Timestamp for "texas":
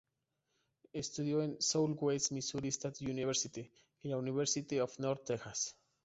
5.25-5.75